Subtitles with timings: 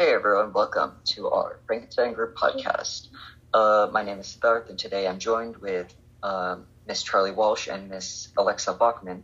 [0.00, 3.08] Hey everyone, welcome to our Frankenstein Group podcast.
[3.52, 7.90] Uh, my name is Siddharth, and today I'm joined with um, Miss Charlie Walsh and
[7.90, 9.22] Miss Alexa Bachman.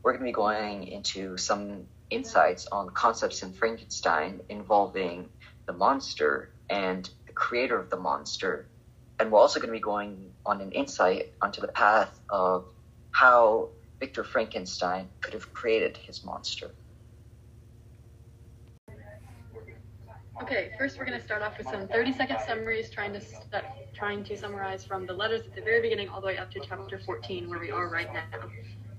[0.00, 5.28] We're going to be going into some insights on concepts in Frankenstein involving
[5.66, 8.68] the monster and the creator of the monster.
[9.18, 12.66] And we're also going to be going on an insight onto the path of
[13.10, 16.70] how Victor Frankenstein could have created his monster.
[20.40, 23.20] Okay, first we're going to start off with some 30 second summaries trying to
[23.92, 26.60] trying to summarize from the letters at the very beginning all the way up to
[26.60, 28.48] chapter 14 where we are right now.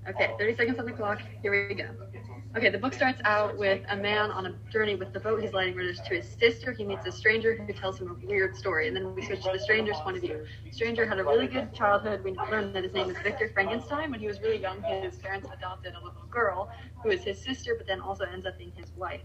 [0.08, 1.20] Okay, 30 seconds on the clock.
[1.42, 1.88] Here we go.
[2.56, 5.52] Okay, the book starts out with a man on a journey with the boat he's
[5.52, 6.72] lighting orders to his sister.
[6.72, 9.50] He meets a stranger who tells him a weird story, and then we switch to
[9.52, 10.44] the stranger's point of view.
[10.70, 12.22] Stranger had a really good childhood.
[12.22, 14.12] We learn that his name is Victor Frankenstein.
[14.12, 16.70] When he was really young, his parents adopted a little girl
[17.02, 19.22] who is his sister, but then also ends up being his wife.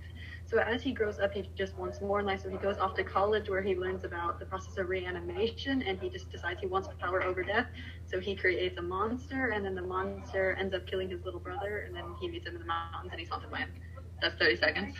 [0.49, 2.41] So as he grows up, he just wants more in life.
[2.41, 5.99] So he goes off to college where he learns about the process of reanimation, and
[5.99, 7.67] he just decides he wants power over death.
[8.07, 11.83] So he creates a monster, and then the monster ends up killing his little brother,
[11.85, 13.69] and then he meets him in the mountains, and he's haunted by him.
[14.23, 14.95] That's 30 seconds.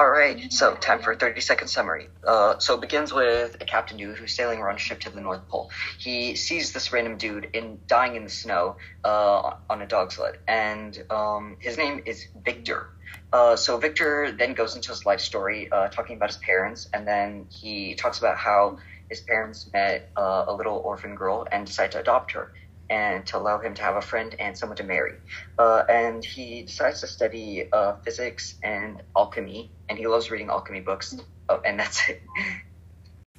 [0.00, 2.08] All right, so time for a 30 second summary.
[2.26, 5.20] Uh, so it begins with a Captain Dude who's sailing around a ship to the
[5.20, 5.70] North Pole.
[5.98, 10.38] He sees this random dude in dying in the snow uh, on a dog sled,
[10.48, 12.86] and um, his name is Victor.
[13.30, 17.06] Uh, so Victor then goes into his life story, uh, talking about his parents, and
[17.06, 18.78] then he talks about how
[19.10, 22.54] his parents met uh, a little orphan girl and decided to adopt her
[22.90, 25.14] and to allow him to have a friend and someone to marry.
[25.58, 30.80] Uh, and he decides to study uh, physics and alchemy, and he loves reading alchemy
[30.80, 31.16] books,
[31.48, 32.20] oh, and that's it.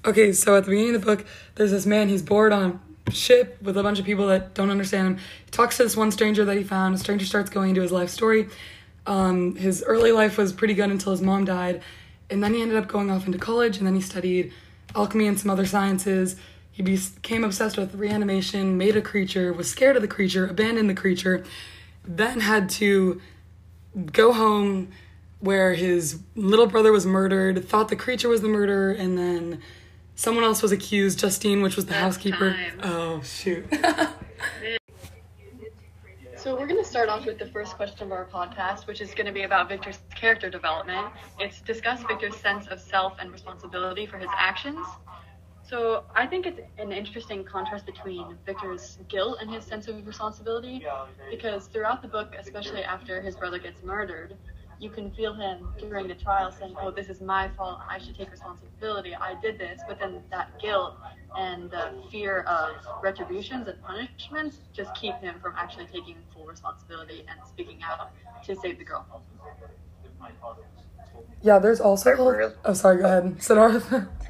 [0.04, 3.12] Okay, so at the beginning of the book, there's this man, he's bored on a
[3.12, 5.18] ship with a bunch of people that don't understand him.
[5.46, 6.96] He talks to this one stranger that he found.
[6.96, 8.50] The stranger starts going into his life story.
[9.06, 11.84] Um, his early life was pretty good until his mom died,
[12.32, 14.52] and then he ended up going off into college, and then he studied
[14.96, 16.36] alchemy and some other sciences
[16.72, 20.96] he became obsessed with reanimation, made a creature, was scared of the creature, abandoned the
[20.96, 21.44] creature,
[22.08, 23.22] then had to
[24.14, 24.90] go home
[25.40, 29.60] where his little brother was murdered, thought the creature was the murderer, and then
[30.16, 32.54] someone else was accused, Justine, which was the That's housekeeper.
[32.54, 32.80] Time.
[32.84, 33.66] Oh, shoot.
[36.38, 39.14] So we're going to start off with the first question of our podcast, which is
[39.14, 41.06] going to be about Victor's character development.
[41.38, 44.84] It's discuss Victor's sense of self and responsibility for his actions.
[45.72, 50.86] So I think it's an interesting contrast between Victor's guilt and his sense of responsibility,
[51.30, 54.36] because throughout the book, especially after his brother gets murdered,
[54.80, 57.80] you can feel him during the trial saying, "Oh, this is my fault.
[57.88, 59.16] I should take responsibility.
[59.16, 60.98] I did this." But then that guilt
[61.38, 67.24] and the fear of retributions and punishments just keep him from actually taking full responsibility
[67.30, 68.12] and speaking out
[68.44, 69.06] to save the girl.
[71.42, 72.54] Yeah, there's also.
[72.66, 72.98] Oh, sorry.
[72.98, 74.10] Go ahead, Siddharth.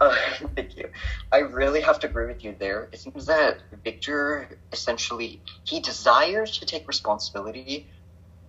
[0.00, 0.14] Uh,
[0.56, 0.88] thank you.
[1.32, 2.88] I really have to agree with you there.
[2.92, 7.88] It seems that Victor essentially he desires to take responsibility,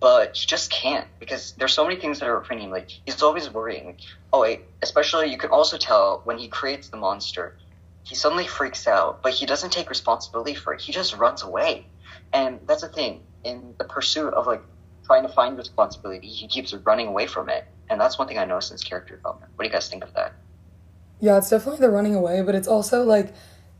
[0.00, 2.70] but he just can't because there's so many things that are him.
[2.70, 3.96] Like he's always worrying.
[4.32, 7.56] oh wait, especially you can also tell when he creates the monster,
[8.04, 10.80] he suddenly freaks out, but he doesn't take responsibility for it.
[10.80, 11.86] He just runs away,
[12.32, 13.22] and that's the thing.
[13.42, 14.62] In the pursuit of like
[15.04, 18.44] trying to find responsibility, he keeps running away from it, and that's one thing I
[18.44, 19.52] noticed in his character development.
[19.56, 20.34] What do you guys think of that?
[21.20, 23.34] Yeah, it's definitely the running away, but it's also like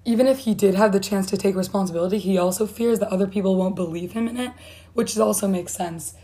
[0.05, 3.27] even if he did have the chance to take responsibility, he also fears that other
[3.27, 4.53] people won't believe him in it,
[4.93, 6.15] which also makes sense.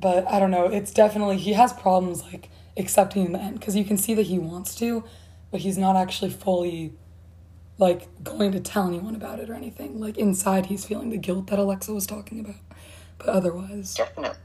[0.00, 3.76] But I don't know, it's definitely he has problems like accepting in the end because
[3.76, 5.04] you can see that he wants to,
[5.50, 6.92] but he's not actually fully
[7.78, 9.98] like going to tell anyone about it or anything.
[10.00, 12.56] Like inside he's feeling the guilt that Alexa was talking about.
[13.18, 14.38] But otherwise, definitely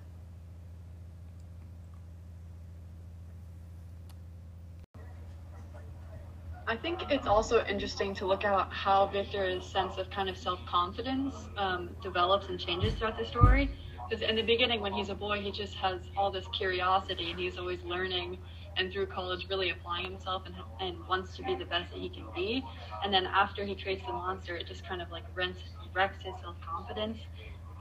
[6.70, 10.64] I think it's also interesting to look at how Victor's sense of kind of self
[10.68, 13.72] confidence um, develops and changes throughout the story.
[14.08, 17.40] Because in the beginning, when he's a boy, he just has all this curiosity and
[17.40, 18.38] he's always learning
[18.78, 22.08] and through college really applying himself and, and wants to be the best that he
[22.08, 22.64] can be.
[23.04, 25.62] And then after he creates the monster, it just kind of like rents,
[25.96, 27.18] wrecks his self confidence.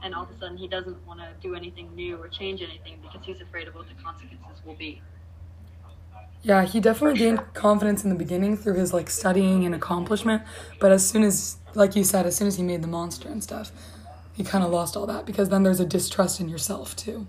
[0.01, 2.97] And all of a sudden, he doesn't want to do anything new or change anything
[3.03, 5.03] because he's afraid of what the consequences will be.
[6.41, 10.43] Yeah, he definitely gained confidence in the beginning through his like studying and accomplishment,
[10.79, 13.43] but as soon as like you said, as soon as he made the monster and
[13.43, 13.71] stuff,
[14.33, 17.27] he kind of lost all that because then there's a distrust in yourself too.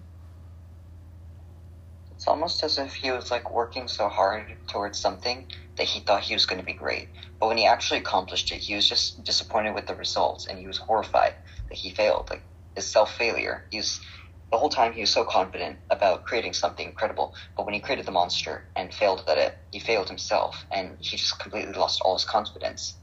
[2.13, 5.47] It's almost as if he was like working so hard towards something
[5.77, 7.09] that he thought he was going to be great.
[7.41, 10.67] But when he actually accomplished it, he was just disappointed with the results and he
[10.67, 11.35] was horrified
[11.69, 12.29] that he failed.
[12.31, 12.43] Like
[12.75, 13.65] his self failure.
[13.71, 14.01] He was
[14.51, 18.07] the whole time he was so confident about creating something incredible, but when he created
[18.07, 22.15] the monster and failed at it, he failed himself, and he just completely lost all
[22.15, 22.97] his confidence.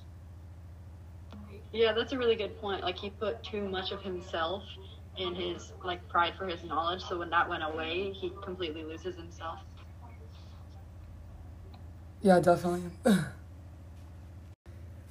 [1.72, 2.84] Yeah, that's a really good point.
[2.84, 4.64] Like he put too much of himself
[5.18, 9.16] in his like pride for his knowledge, so when that went away, he completely loses
[9.16, 9.60] himself.
[12.22, 12.92] Yeah, definitely.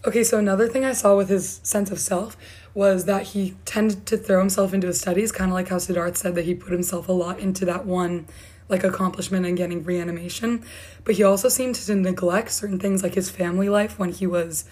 [0.06, 2.36] okay, so another thing I saw with his sense of self
[2.76, 6.18] was that he tended to throw himself into his studies, kind of like how Siddharth
[6.18, 8.26] said that he put himself a lot into that one
[8.68, 10.62] like accomplishment and getting reanimation.
[11.02, 14.66] But he also seemed to neglect certain things like his family life when he was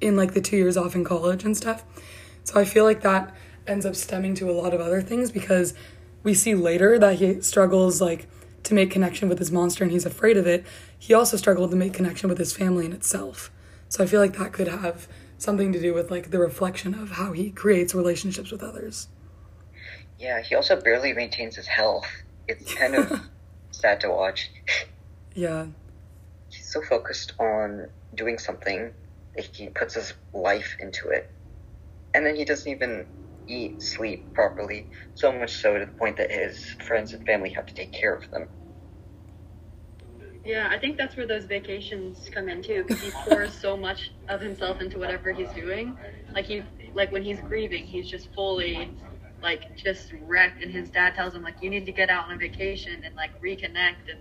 [0.00, 1.84] in like the two years off in college and stuff.
[2.44, 3.36] So I feel like that
[3.66, 5.74] ends up stemming to a lot of other things because
[6.22, 8.26] we see later that he struggles like
[8.62, 10.64] to make connection with his monster and he's afraid of it.
[10.98, 13.50] He also struggled to make connection with his family in itself.
[13.90, 15.06] So I feel like that could have
[15.40, 19.08] something to do with like the reflection of how he creates relationships with others.
[20.18, 22.06] Yeah, he also barely maintains his health.
[22.46, 23.20] It's kind of
[23.70, 24.50] sad to watch.
[25.34, 25.66] Yeah.
[26.50, 28.92] He's so focused on doing something
[29.34, 31.30] that he puts his life into it.
[32.12, 33.06] And then he doesn't even
[33.48, 37.66] eat, sleep properly, so much so to the point that his friends and family have
[37.66, 38.48] to take care of them.
[40.44, 44.10] Yeah, I think that's where those vacations come in too, because he pours so much
[44.28, 45.98] of himself into whatever he's doing.
[46.32, 46.62] Like he,
[46.94, 48.90] like when he's grieving, he's just fully,
[49.42, 52.32] like just wrecked, and his dad tells him like you need to get out on
[52.32, 54.20] a vacation and like reconnect and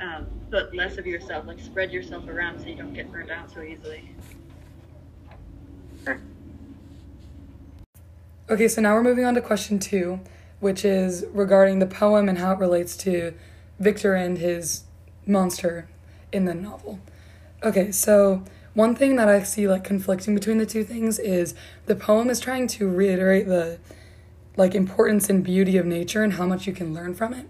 [0.00, 3.50] um, put less of yourself, like spread yourself around so you don't get burned out
[3.52, 4.14] so easily.
[8.50, 10.18] Okay, so now we're moving on to question two,
[10.58, 13.34] which is regarding the poem and how it relates to
[13.78, 14.82] Victor and his
[15.26, 15.88] monster
[16.32, 17.00] in the novel.
[17.62, 18.42] Okay, so
[18.74, 21.54] one thing that I see like conflicting between the two things is
[21.86, 23.78] the poem is trying to reiterate the
[24.56, 27.46] like importance and beauty of nature and how much you can learn from it,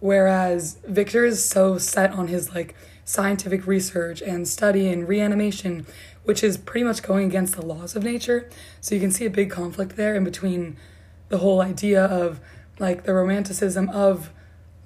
[0.00, 2.74] whereas Victor is so set on his like
[3.04, 5.86] scientific research and study and reanimation,
[6.24, 8.48] which is pretty much going against the laws of nature.
[8.80, 10.76] So you can see a big conflict there in between
[11.28, 12.40] the whole idea of
[12.78, 14.30] like the romanticism of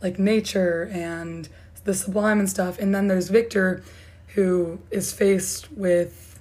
[0.02, 1.48] like nature and
[1.88, 2.78] the sublime and stuff.
[2.78, 3.82] And then there's Victor
[4.34, 6.38] who is faced with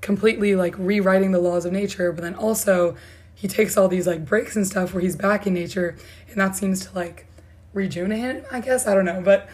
[0.00, 2.96] completely like rewriting the laws of nature, but then also
[3.36, 5.96] he takes all these like breaks and stuff where he's back in nature
[6.28, 7.26] and that seems to like
[7.72, 8.88] rejuvenate him, I guess.
[8.88, 9.48] I don't know, but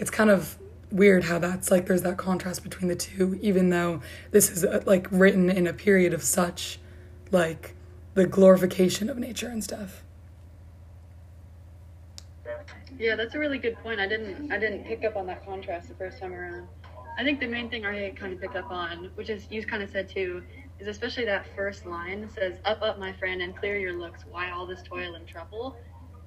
[0.00, 0.58] it's kind of
[0.90, 4.00] weird how that's like there's that contrast between the two even though
[4.30, 6.78] this is uh, like written in a period of such
[7.32, 7.74] like
[8.14, 10.03] the glorification of nature and stuff
[12.98, 14.00] yeah that's a really good point.
[14.00, 16.68] I didn't i didn't pick up on that contrast the first time around.
[17.18, 19.82] I think the main thing i kind of picked up on which is you kind
[19.82, 20.42] of said too
[20.80, 24.24] is especially that first line says up up my friend and clear your looks.
[24.28, 25.76] Why all this toil and trouble?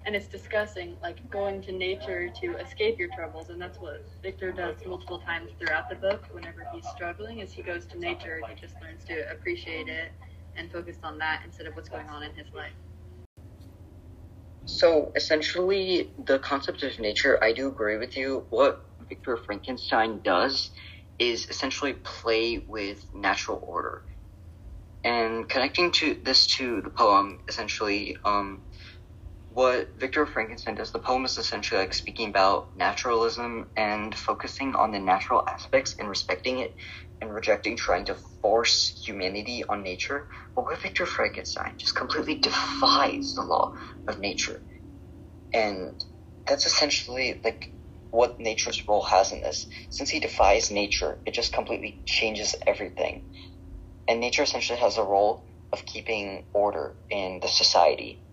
[0.06, 3.50] And it's discussing like going to nature to escape your troubles.
[3.50, 6.30] And that's what victor does multiple times throughout the book.
[6.32, 10.14] Whenever he's struggling is he goes to nature and he just learns to appreciate it
[10.56, 12.72] and focus on that instead of what's going on in his life
[14.68, 18.46] so essentially the concept of nature i do agree with you.
[18.50, 20.72] What victor frankenstein does
[21.20, 24.04] is essentially play with natural order.
[25.04, 28.62] And connecting to this to the poem essentially um,
[29.50, 34.92] what Victor Frankenstein does, the poem is essentially like speaking about naturalism and focusing on
[34.92, 36.76] the natural aspects and respecting it
[37.22, 40.28] and rejecting trying to force humanity on nature.
[40.56, 43.74] But what Victor Frankenstein just completely defies the law
[44.08, 44.62] of nature.
[45.54, 45.94] And
[46.48, 47.72] that's essentially like
[48.12, 49.68] what nature's role has in this.
[49.90, 53.24] Since he defies nature, it just completely changes everything.
[54.08, 55.44] And nature essentially has a role
[55.74, 58.24] of keeping order in the society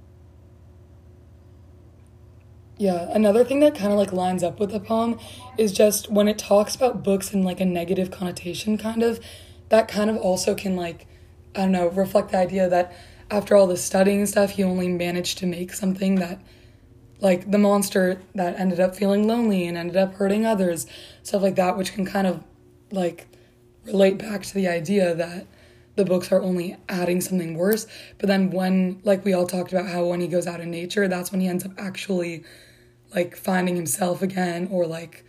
[2.76, 5.18] yeah, another thing that kind of like lines up with the poem
[5.56, 9.20] is just when it talks about books in like a negative connotation, kind of,
[9.68, 11.06] that kind of also can like,
[11.54, 12.92] I don't know, reflect the idea that
[13.30, 16.40] after all the studying and stuff, he only managed to make something that,
[17.20, 20.86] like the monster that ended up feeling lonely and ended up hurting others,
[21.22, 22.42] stuff like that, which can kind of
[22.90, 23.28] like
[23.84, 25.46] relate back to the idea that
[25.96, 27.86] the books are only adding something worse.
[28.18, 31.08] But then when, like we all talked about how when he goes out in nature,
[31.08, 32.44] that's when he ends up actually
[33.14, 35.24] like finding himself again or like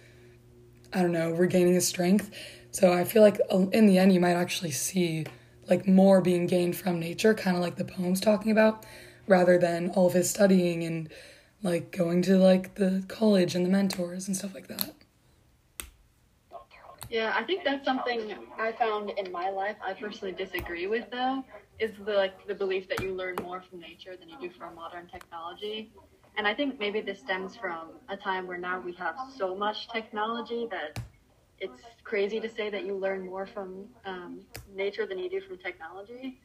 [0.94, 2.32] I don't know, regaining his strength.
[2.72, 5.26] So I feel like uh, in the end you might actually see
[5.70, 8.86] like more being gained from nature, kind of like the poems talking about,
[9.28, 11.10] rather than all of his studying and
[11.64, 14.94] like going to like the college and the mentors and stuff like that.
[17.10, 19.76] Yeah, I think that's something I found in my life.
[19.86, 21.44] I personally disagree with though,
[21.80, 24.76] is the like the belief that you learn more from nature than you do from
[24.76, 25.92] modern technology.
[26.38, 29.88] And I think maybe this stems from a time where now we have so much
[29.90, 31.00] technology that
[31.60, 34.42] it's crazy to say that you learn more from um,
[34.74, 36.42] nature than you do from technology.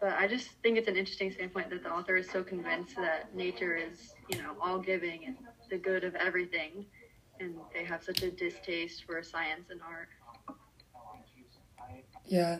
[0.00, 3.34] But I just think it's an interesting standpoint that the author is so convinced that
[3.34, 5.36] nature is, you know, all giving and
[5.68, 6.86] the good of everything,
[7.40, 10.08] and they have such a distaste for science and art.
[12.26, 12.58] Yeah.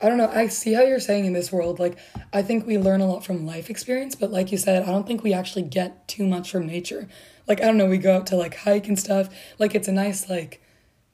[0.00, 0.30] I don't know.
[0.32, 1.78] I see how you're saying in this world.
[1.78, 1.96] Like,
[2.32, 5.06] I think we learn a lot from life experience, but like you said, I don't
[5.06, 7.08] think we actually get too much from nature.
[7.46, 9.28] Like, I don't know, we go out to like hike and stuff.
[9.60, 10.60] Like, it's a nice, like,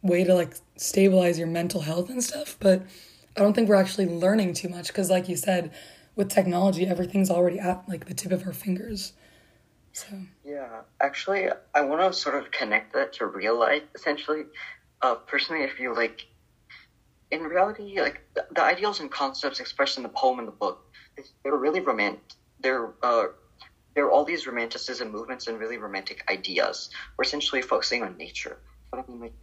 [0.03, 2.83] way to like stabilize your mental health and stuff, but
[3.37, 5.71] I don't think we're actually learning too much because, like you said,
[6.17, 9.13] with technology, everything's already at like the tip of our fingers.
[9.99, 14.45] So, Yeah, actually, I want to sort of connect that to real life, essentially.
[15.03, 16.25] Uh, personally, if you like
[17.33, 20.87] in reality, like the, the ideals and concepts expressed in the poem and the book,
[21.43, 22.23] they're really romantic.
[22.61, 23.25] They're uh,
[23.97, 26.91] there are all these romanticism movements and really romantic ideas.
[27.17, 28.59] We're essentially focusing on nature.
[28.93, 29.35] But I mean, like,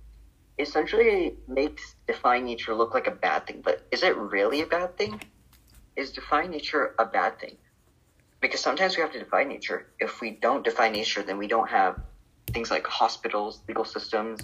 [0.57, 3.61] essentially makes defying nature look like a bad thing.
[3.61, 5.21] But is it really a bad thing?
[5.97, 7.57] Is defying nature a bad thing?
[8.47, 9.87] Because sometimes we have to defy nature.
[9.99, 11.99] If we don't defy nature, then we don't have
[12.53, 14.41] things like hospitals, legal systems,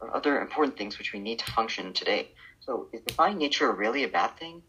[0.00, 2.30] or other important things which we need to function today.
[2.60, 4.62] So is defying nature really a bad thing?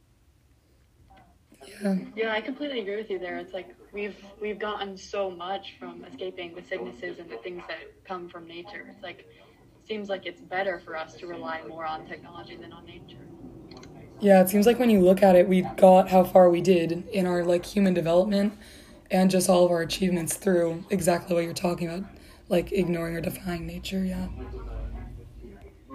[1.81, 1.95] yeah.
[2.15, 3.37] Yeah, I completely agree with you there.
[3.37, 7.79] It's like we've we've gotten so much from escaping the sicknesses and the things that
[8.05, 8.85] come from nature.
[8.93, 9.25] It's like
[9.87, 13.25] seems like it's better for us to rely more on technology than on nature.
[14.23, 17.05] Yeah, it seems like when you look at it, we got how far we did
[17.09, 18.57] in our like human development
[19.11, 22.09] and just all of our achievements through exactly what you're talking about,
[22.47, 24.03] like ignoring or defying nature.
[24.05, 24.29] Yeah.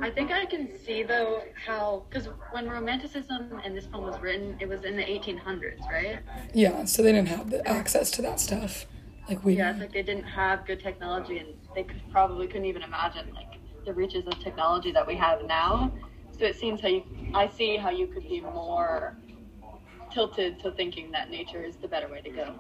[0.02, 4.58] I think I can see though how because when Romanticism and this poem was written,
[4.61, 6.18] it was in the 1800s, right?
[6.52, 8.85] Yeah, so they didn't have the access to that stuff
[9.28, 12.66] like we Yeah, it's like they didn't have good technology, and they could, probably couldn't
[12.66, 15.90] even imagine like the reaches of technology that we have now.
[16.38, 17.02] So it seems how you,
[17.35, 19.16] I see how you could be more
[20.12, 22.54] tilted to thinking that nature is the better way to go.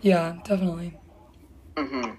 [0.00, 0.98] Yeah, definitely.
[1.76, 2.12] Mm-hmm.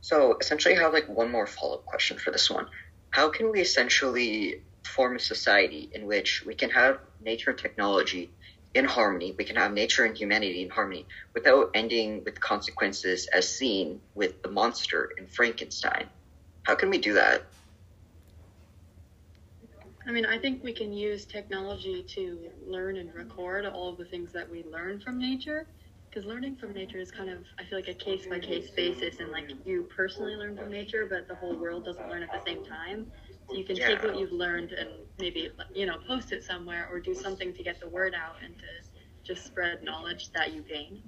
[0.00, 2.66] So essentially, I have like one more follow up question for this one.
[3.10, 8.30] How can we essentially form a society in which we can have nature and technology
[8.74, 13.48] in harmony, we can have nature and humanity in harmony without ending with consequences as
[13.48, 16.06] seen with the monster in Frankenstein?
[16.64, 17.46] How can we do that?
[20.06, 24.04] I mean, I think we can use technology to learn and record all of the
[24.04, 25.66] things that we learn from nature.
[26.08, 29.18] Because learning from nature is kind of, I feel like, a case by case basis,
[29.18, 32.40] and like you personally learn from nature, but the whole world doesn't learn at the
[32.46, 33.10] same time.
[33.48, 37.00] So you can take what you've learned and maybe, you know, post it somewhere or
[37.00, 38.64] do something to get the word out and to
[39.24, 41.02] just spread knowledge that you gain.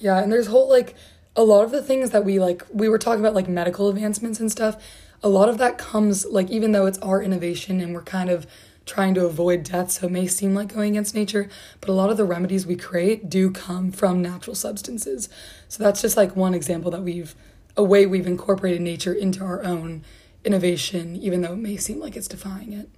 [0.00, 0.96] Yeah, and there's whole like
[1.36, 4.40] a lot of the things that we like we were talking about like medical advancements
[4.40, 4.82] and stuff.
[5.22, 8.46] A lot of that comes like even though it's our innovation and we're kind of
[8.84, 11.48] trying to avoid death, so it may seem like going against nature,
[11.80, 15.28] but a lot of the remedies we create do come from natural substances.
[15.68, 17.34] So that's just like one example that we've
[17.76, 20.04] a way we've incorporated nature into our own
[20.44, 22.90] innovation, even though it may seem like it's defying it.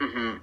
[0.00, 0.38] Mm-hmm.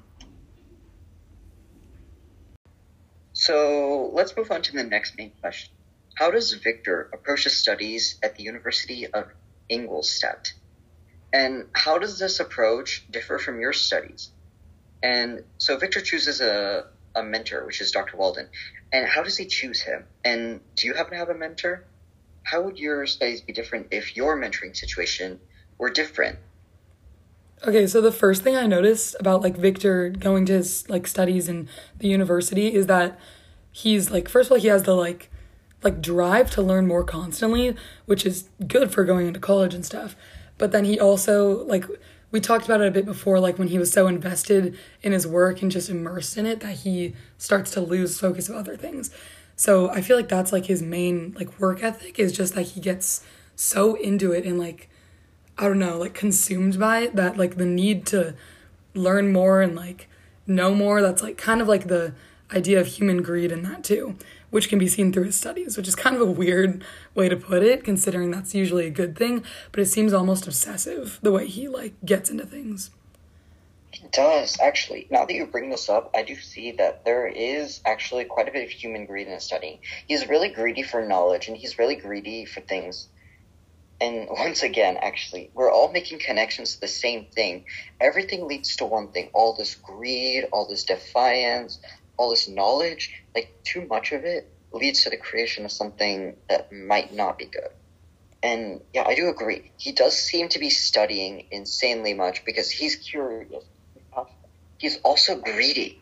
[3.34, 5.74] So let's move on to the next main question.
[6.16, 9.28] How does Victor approach his studies at the University of
[9.70, 10.54] Ingolstadt?
[11.34, 14.32] And how does this approach differ from your studies?
[15.04, 18.18] And so Victor chooses a, a mentor, which is Dr.
[18.18, 18.48] Waldman.
[18.92, 20.06] And how does he choose him?
[20.24, 21.86] And do you happen to have a mentor?
[22.44, 25.40] How would your studies be different if your mentoring situation
[25.78, 26.40] were different?
[27.66, 31.50] Okay, so the first thing I noticed about like Victor going to his like studies
[31.50, 31.68] in
[31.98, 33.20] the university is that
[33.72, 35.32] he's like first of all he has the like
[35.86, 37.76] like drive to learn more constantly,
[38.06, 40.16] which is good for going into college and stuff.
[40.58, 41.86] But then he also like
[42.32, 45.26] we talked about it a bit before like when he was so invested in his
[45.26, 49.12] work and just immersed in it that he starts to lose focus of other things.
[49.56, 52.82] So I feel like that's like his main like work ethic is just that he
[52.82, 53.24] gets
[53.56, 54.90] so into it and like
[55.58, 58.36] I don't know, like consumed by it that like the need to
[58.94, 60.10] learn more and like
[60.46, 61.02] know more.
[61.02, 62.14] That's like kind of like the
[62.54, 64.18] idea of human greed in that too,
[64.56, 66.82] which can be seen through his studies, which is kind of a weird
[67.14, 69.44] way to put it, considering that's usually a good thing,
[69.74, 72.90] but it seems almost obsessive the way he like gets into things.
[73.92, 75.08] It does, actually.
[75.12, 78.52] Now that you bring this up, I do see that there is actually quite a
[78.54, 79.80] bit of human greed in studying.
[80.08, 83.10] He's really greedy for knowledge and he's really greedy for things.
[84.00, 87.66] And once again, actually, we're all making connections to the same thing.
[88.00, 89.32] Everything leads to one thing.
[89.34, 91.80] All this greed, all this defiance,
[92.18, 96.72] all this knowledge, like too much of it leads to the creation of something that
[96.72, 97.70] might not be good.
[98.44, 99.72] And yeah, I do agree.
[99.78, 103.64] He does seem to be studying insanely much because he's curious.
[104.78, 106.02] He's also greedy.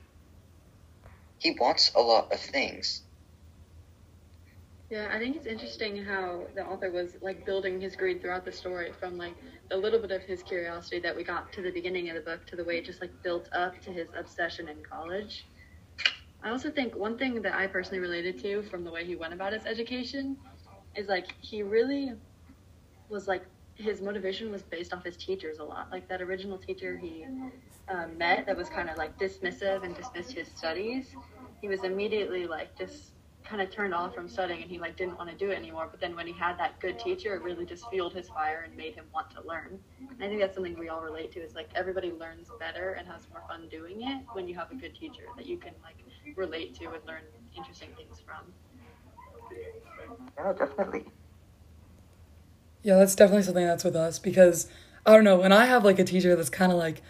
[1.38, 3.04] He wants a lot of things.
[4.90, 8.52] Yeah, I think it's interesting how the author was like building his greed throughout the
[8.52, 9.36] story from like
[9.72, 12.46] a little bit of his curiosity that we got to the beginning of the book
[12.48, 15.46] to the way it just like built up to his obsession in college.
[16.44, 19.34] I also think one thing that I personally related to from the way he went
[19.34, 20.38] about his education
[20.96, 22.14] is like he really
[23.10, 23.46] was like
[23.76, 25.90] his motivation was based off his teachers a lot.
[25.92, 27.26] Like that original teacher he
[27.90, 31.16] um, met that was kind of like dismissive and dismissed his studies.
[31.62, 33.14] He was immediately like just
[33.46, 35.88] kind of turned off from studying and he like didn't want to do it anymore.
[35.90, 38.76] But then when he had that good teacher, it really just fueled his fire and
[38.76, 39.80] made him want to learn.
[40.00, 43.08] And I think that's something we all relate to is like everybody learns better and
[43.08, 45.96] has more fun doing it when you have a good teacher that you can like
[46.36, 47.22] relate to and learn
[47.56, 48.54] interesting things from.
[50.38, 51.06] Yeah, definitely.
[52.82, 54.68] Yeah, that's definitely something that's with us because
[55.06, 57.02] I don't know, when I have like a teacher that's kind of like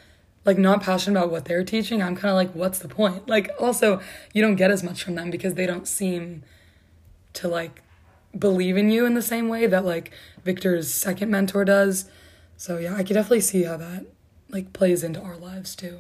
[0.45, 3.27] like not passionate about what they're teaching, I'm kind of like what's the point?
[3.27, 4.01] Like also,
[4.33, 6.43] you don't get as much from them because they don't seem
[7.33, 7.81] to like
[8.37, 10.11] believe in you in the same way that like
[10.43, 12.09] Victor's second mentor does.
[12.57, 14.05] So yeah, I could definitely see how that
[14.49, 15.99] like plays into our lives too.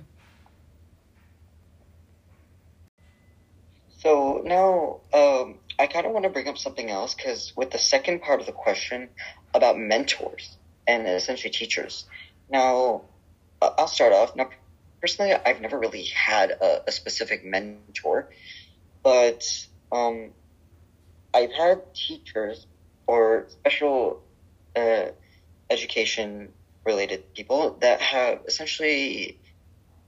[4.03, 7.77] So now, um, I kind of want to bring up something else because with the
[7.77, 9.07] second part of the question
[9.53, 12.03] about mentors and essentially teachers.
[12.49, 13.03] Now,
[13.61, 14.35] I'll start off.
[14.35, 14.49] Now,
[14.99, 18.29] personally, I've never really had a, a specific mentor,
[19.03, 19.45] but
[19.89, 20.31] um,
[21.33, 22.67] I've had teachers
[23.07, 24.21] or special
[24.75, 25.11] uh,
[25.69, 26.49] education
[26.85, 29.39] related people that have essentially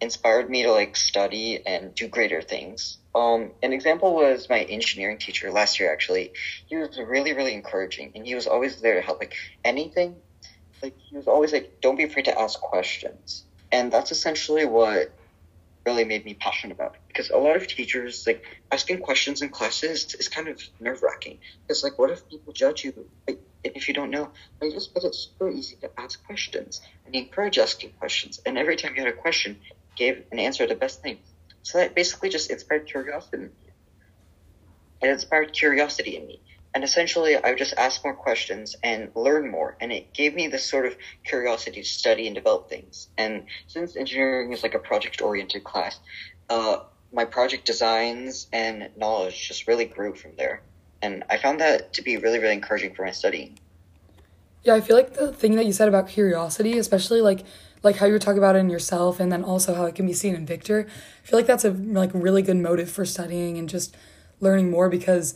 [0.02, 2.98] inspired me to like study and do greater things.
[3.16, 5.92] Um, an example was my engineering teacher last year.
[5.92, 6.34] Actually,
[6.66, 9.20] he was really, really encouraging, and he was always there to help.
[9.20, 10.18] Like anything,
[10.84, 15.12] like he was always like, "Don't be afraid to ask questions," and that's essentially what
[15.86, 17.02] really made me passionate about it.
[17.08, 21.40] Because a lot of teachers like asking questions in classes is kind of nerve wracking.
[21.70, 23.08] It's like, what if people judge you?
[23.28, 27.16] Like, if you don't know, I just made it super easy to ask questions and
[27.16, 28.42] encourage asking questions.
[28.46, 29.60] And every time you had a question,
[29.96, 31.20] gave an answer the best thing.
[31.66, 33.50] So that basically just inspired curiosity.
[35.02, 36.40] It inspired curiosity in me.
[36.76, 39.76] And essentially, I would just ask more questions and learn more.
[39.82, 43.08] And it gave me this sort of curiosity to study and develop things.
[43.18, 46.00] And since engineering is like a project oriented class,
[46.52, 50.62] uh, my project designs and knowledge just really grew from there.
[51.02, 53.58] And I found that to be really, really encouraging for my studying.
[54.64, 57.44] Yeah, I feel like the thing that you said about curiosity, especially like
[57.86, 60.08] like how you were talking about it in yourself and then also how it can
[60.08, 60.88] be seen in Victor.
[60.90, 63.96] I feel like that's a like really good motive for studying and just
[64.40, 65.36] learning more because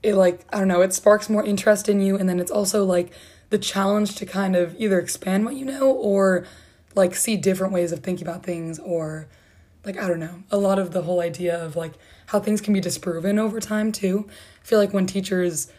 [0.00, 2.84] it like I don't know, it sparks more interest in you and then it's also
[2.84, 3.12] like
[3.50, 6.46] the challenge to kind of either expand what you know or
[6.94, 9.26] like see different ways of thinking about things or
[9.84, 11.94] like I don't know, a lot of the whole idea of like
[12.26, 14.28] how things can be disproven over time too.
[14.62, 15.72] I feel like when teachers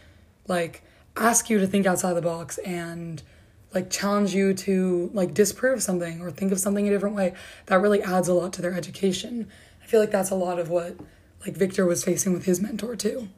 [0.46, 0.84] like
[1.16, 3.24] ask you to think outside the box and
[3.74, 7.34] like challenge you to like disprove something or think of something a different way
[7.68, 9.50] that really adds a lot to their education.
[9.82, 10.98] I feel like that's a lot of what
[11.46, 13.30] like victor was facing with his mentor too.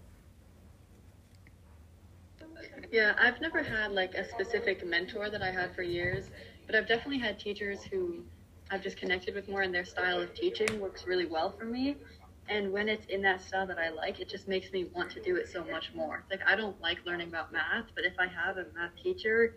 [2.92, 6.30] Yeah i've never had like a specific mentor that i had for years
[6.68, 8.24] but i've definitely had teachers who
[8.70, 11.98] i've just connected with more and their style of teaching works really well for me.
[12.50, 15.22] And when it's in that style that i like it just makes me want to
[15.22, 16.24] do it so much more.
[16.30, 19.56] Like i don't like learning about math but if i have a math teacher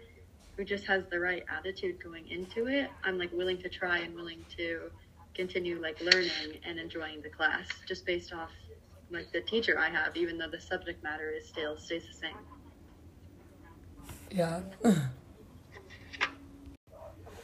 [0.56, 4.14] who just has the right attitude going into it, I'm like willing to try and
[4.14, 4.90] willing to
[5.34, 8.50] continue like learning and enjoying the class just based off
[9.10, 12.36] like the teacher I have, even though the subject matter is still stays the same.
[14.30, 14.60] Yeah.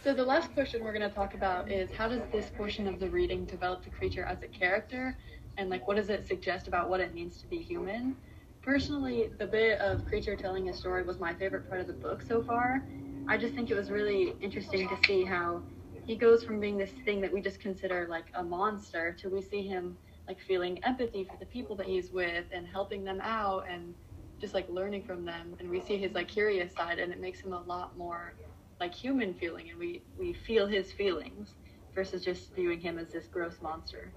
[0.03, 2.99] so the last question we're going to talk about is how does this portion of
[2.99, 5.17] the reading develop the creature as a character
[5.59, 8.17] and like what does it suggest about what it means to be human?
[8.63, 12.23] Personally, the bit of creature telling a story was my favorite part of the book
[12.23, 12.83] so far
[13.29, 15.63] I just think it was really interesting to see how
[16.07, 19.41] he goes from being this thing that we just consider like a monster to we
[19.41, 19.97] see him
[20.29, 23.95] like feeling empathy for the people that he's with and helping them out and
[24.41, 25.57] just like learning from them.
[25.61, 28.35] And we see his like curious side and it makes him a lot more
[28.81, 29.71] like human feeling.
[29.71, 31.55] And we we feel his feelings
[31.95, 34.13] versus just viewing him as this gross monster.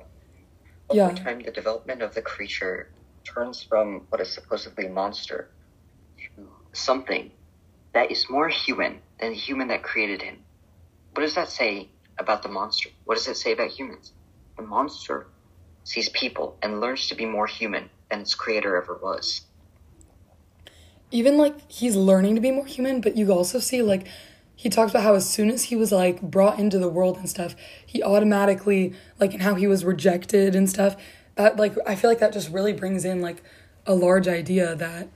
[0.92, 1.06] Yeah.
[1.08, 2.92] Over time, the development of the creature
[3.34, 5.50] turns from what is supposedly a monster
[6.36, 7.32] to something
[7.96, 10.38] that is more human than the human that created him.
[11.14, 11.88] What does that say
[12.20, 12.90] about the monster?
[13.06, 14.12] What does it say about humans?
[14.58, 15.28] The monster
[15.86, 19.42] sees people and learns to be more human than its creator ever was.
[21.10, 24.08] Even like he's learning to be more human, but you also see like
[24.58, 27.30] he talks about how as soon as he was like brought into the world and
[27.30, 27.56] stuff,
[27.86, 30.98] he automatically like and how he was rejected and stuff.
[31.36, 33.42] That like I feel like that just really brings in like
[33.86, 35.08] a large idea that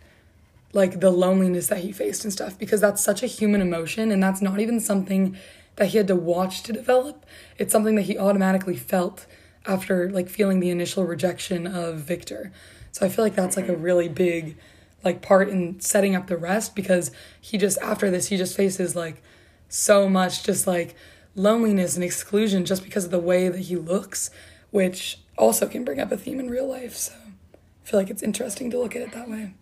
[0.73, 4.21] like the loneliness that he faced and stuff because that's such a human emotion and
[4.21, 5.37] that's not even something
[5.77, 7.25] that he had to watch to develop.
[7.57, 9.25] It's something that he automatically felt
[9.65, 12.51] after like feeling the initial rejection of Victor.
[12.91, 13.81] So I feel like that's like a mm-hmm.
[13.81, 14.57] really big
[15.03, 18.95] like part in setting up the rest because he just after this he just faces
[18.95, 19.23] like
[19.69, 20.95] so much just like
[21.35, 24.29] loneliness and exclusion just because of the way that he looks,
[24.71, 26.95] which also can bring up a theme in real life.
[26.95, 29.53] So I feel like it's interesting to look at it that way.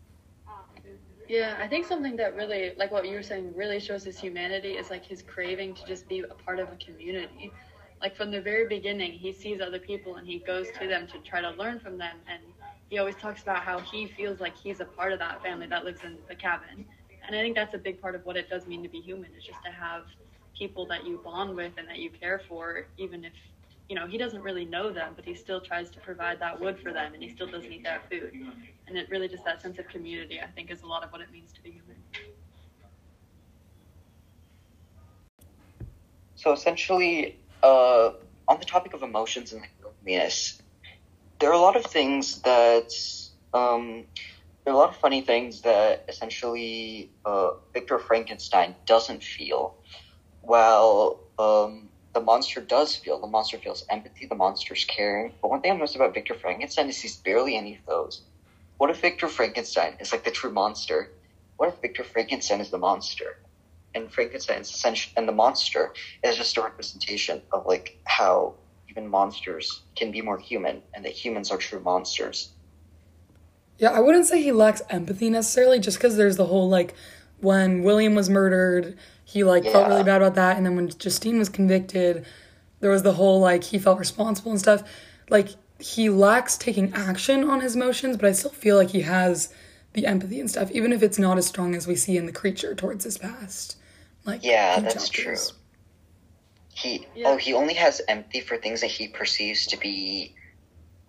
[1.27, 4.71] Yeah, I think something that really, like what you were saying, really shows his humanity
[4.73, 7.51] is like his craving to just be a part of a community.
[8.01, 11.19] Like from the very beginning, he sees other people and he goes to them to
[11.19, 12.17] try to learn from them.
[12.31, 12.41] And
[12.89, 15.83] he always talks about how he feels like he's a part of that family that
[15.83, 16.85] lives in the cabin.
[17.27, 19.29] And I think that's a big part of what it does mean to be human
[19.37, 20.03] is just to have
[20.57, 23.33] people that you bond with and that you care for, even if
[23.89, 26.77] you know, he doesn't really know them, but he still tries to provide that wood
[26.79, 28.33] for them and he still doesn't eat that food.
[28.87, 31.21] And it really just that sense of community, I think, is a lot of what
[31.21, 31.95] it means to be human.
[36.35, 38.11] So essentially, uh,
[38.47, 40.61] on the topic of emotions and loneliness,
[41.39, 42.91] there are a lot of things that
[43.53, 44.05] um,
[44.63, 49.75] there are a lot of funny things that essentially uh, Victor Frankenstein doesn't feel,
[50.41, 51.86] while um,
[52.17, 53.19] the monster does feel.
[53.19, 54.25] The monster feels empathy.
[54.25, 55.33] The monster's caring.
[55.39, 58.21] But one thing I noticed about Victor Frankenstein is he's barely any of those.
[58.77, 61.11] What if Victor Frankenstein is like the true monster?
[61.57, 63.37] What if Victor Frankenstein is the monster?
[63.93, 68.55] And Frankenstein's essential, and the monster is just a representation of like how
[68.89, 72.49] even monsters can be more human, and that humans are true monsters.
[73.77, 76.95] Yeah, I wouldn't say he lacks empathy necessarily, just because there's the whole like
[77.41, 79.73] when William was murdered, he like yeah.
[79.73, 82.25] felt really bad about that, and then when Justine was convicted,
[82.79, 84.89] there was the whole like he felt responsible and stuff.
[85.29, 89.53] Like he lacks taking action on his emotions, but I still feel like he has
[89.91, 92.31] the empathy and stuff, even if it's not as strong as we see in the
[92.31, 93.75] creature towards his past.
[94.23, 95.49] Like yeah, that's chapters.
[95.49, 95.57] true.
[96.73, 97.27] He yeah.
[97.27, 100.35] oh he only has empathy for things that he perceives to be.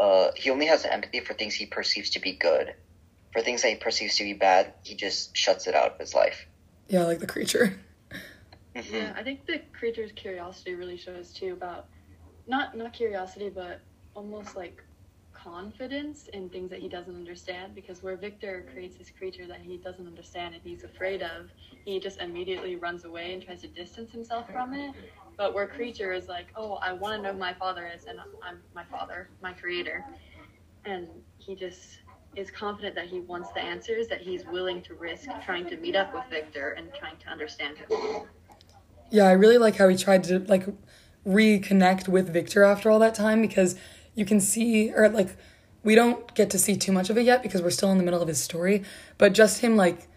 [0.00, 2.74] Uh, he only has empathy for things he perceives to be good.
[3.32, 6.14] For things that he perceives to be bad, he just shuts it out of his
[6.14, 6.48] life.
[6.88, 7.78] Yeah, like the creature.
[8.78, 8.94] Mm-hmm.
[8.94, 11.86] Yeah, I think the creature's curiosity really shows too about
[12.46, 13.82] not not curiosity, but
[14.14, 14.82] almost like
[15.34, 19.78] confidence in things that he doesn't understand because where Victor creates this creature that he
[19.78, 21.50] doesn't understand and he's afraid of,
[21.84, 24.94] he just immediately runs away and tries to distance himself from it.
[25.38, 28.18] But where creature is like, oh, I want to know who my father is and
[28.42, 30.04] I'm my father, my creator.
[30.84, 31.98] And he just
[32.36, 35.96] is confident that he wants the answers, that he's willing to risk trying to meet
[35.96, 37.88] up with Victor and trying to understand him.
[39.10, 40.66] Yeah, I really like how he tried to like
[41.26, 43.74] reconnect with Victor after all that time because
[44.14, 45.36] you can see or like
[45.82, 48.04] we don't get to see too much of it yet because we're still in the
[48.04, 48.82] middle of his story,
[49.16, 50.08] but just him like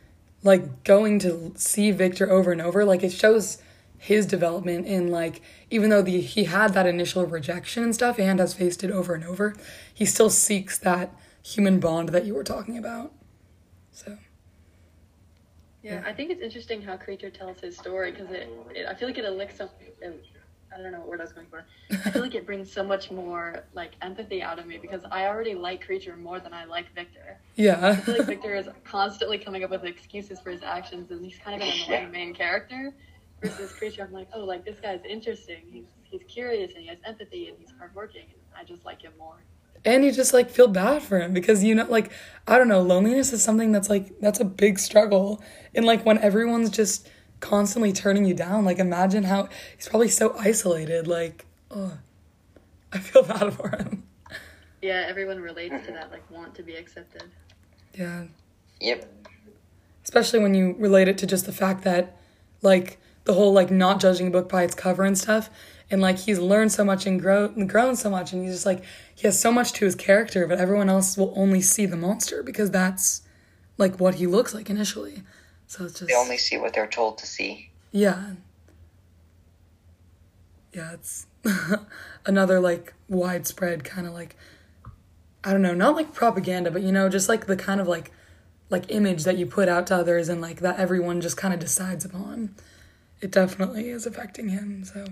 [0.43, 3.59] like going to see Victor over and over like it shows
[3.97, 8.39] his development in like even though the he had that initial rejection and stuff and
[8.39, 9.55] has faced it over and over,
[9.93, 13.13] he still seeks that human bond that you were talking about.
[13.91, 14.17] So
[15.83, 19.07] yeah, I think it's interesting how Creature tells his story because it, it, I feel
[19.07, 19.69] like it elicits some,
[20.73, 21.65] I don't know what word I was going for.
[21.91, 25.25] I feel like it brings so much more like empathy out of me because I
[25.27, 27.39] already like Creature more than I like Victor.
[27.55, 27.89] Yeah.
[27.89, 31.37] I feel like Victor is constantly coming up with excuses for his actions and he's
[31.39, 32.93] kind of an annoying main character.
[33.41, 35.63] Versus Creature, I'm like, oh, like this guy's interesting.
[35.67, 39.13] He's he's curious and he has empathy and he's hardworking and I just like him
[39.17, 39.43] more.
[39.83, 42.11] And you just like feel bad for him because you know, like
[42.47, 45.41] I don't know, loneliness is something that's like that's a big struggle.
[45.73, 47.07] And like when everyone's just
[47.41, 48.63] constantly turning you down.
[48.63, 51.07] Like imagine how he's probably so isolated.
[51.07, 51.97] Like, oh,
[52.93, 54.03] I feel bad for him.
[54.81, 56.11] Yeah, everyone relates to that.
[56.11, 57.25] Like, want to be accepted.
[57.93, 58.25] Yeah.
[58.79, 59.27] Yep.
[60.03, 62.17] Especially when you relate it to just the fact that,
[62.63, 65.49] like, the whole like not judging a book by its cover and stuff,
[65.89, 68.65] and like he's learned so much and grown and grown so much, and he's just
[68.65, 71.97] like he has so much to his character, but everyone else will only see the
[71.97, 73.21] monster because that's
[73.77, 75.23] like what he looks like initially.
[75.67, 77.69] So it's just they only see what they're told to see.
[77.91, 78.33] Yeah.
[80.73, 81.27] Yeah, it's
[82.25, 84.35] another like widespread kind of like
[85.43, 88.11] I don't know, not like propaganda, but you know, just like the kind of like
[88.69, 91.59] like image that you put out to others and like that everyone just kind of
[91.59, 92.55] decides upon.
[93.21, 94.83] It definitely is affecting him.
[94.83, 95.05] So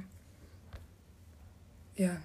[1.96, 2.18] yeah.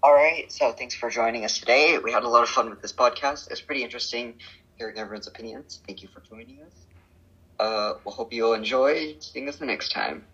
[0.00, 1.98] All right, so thanks for joining us today.
[1.98, 3.50] We had a lot of fun with this podcast.
[3.50, 4.34] It's pretty interesting
[4.76, 5.80] hearing everyone's opinions.
[5.86, 6.72] Thank you for joining us.
[7.58, 10.24] Uh, we'll hope you'll enjoy seeing us the next time.